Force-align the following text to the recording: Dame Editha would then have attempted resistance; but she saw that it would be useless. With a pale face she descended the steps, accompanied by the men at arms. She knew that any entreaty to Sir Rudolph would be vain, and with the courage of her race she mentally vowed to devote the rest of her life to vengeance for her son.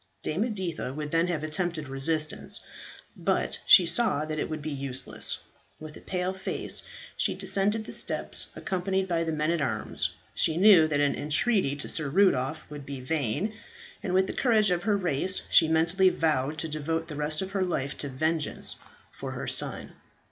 Dame 0.23 0.45
Editha 0.45 0.95
would 0.95 1.11
then 1.11 1.27
have 1.27 1.43
attempted 1.43 1.87
resistance; 1.87 2.61
but 3.15 3.59
she 3.67 3.85
saw 3.85 4.25
that 4.25 4.39
it 4.39 4.49
would 4.49 4.63
be 4.63 4.71
useless. 4.71 5.37
With 5.79 5.95
a 5.95 6.01
pale 6.01 6.33
face 6.33 6.81
she 7.15 7.35
descended 7.35 7.85
the 7.85 7.91
steps, 7.91 8.47
accompanied 8.55 9.07
by 9.07 9.23
the 9.23 9.31
men 9.31 9.51
at 9.51 9.61
arms. 9.61 10.09
She 10.33 10.57
knew 10.57 10.87
that 10.87 10.99
any 10.99 11.19
entreaty 11.19 11.75
to 11.75 11.87
Sir 11.87 12.09
Rudolph 12.09 12.65
would 12.71 12.83
be 12.83 12.99
vain, 12.99 13.53
and 14.01 14.11
with 14.11 14.25
the 14.25 14.33
courage 14.33 14.71
of 14.71 14.81
her 14.81 14.97
race 14.97 15.43
she 15.51 15.67
mentally 15.67 16.09
vowed 16.09 16.57
to 16.57 16.67
devote 16.67 17.07
the 17.07 17.15
rest 17.15 17.43
of 17.43 17.51
her 17.51 17.61
life 17.63 17.95
to 17.99 18.09
vengeance 18.09 18.77
for 19.11 19.33
her 19.33 19.45
son. 19.45 19.93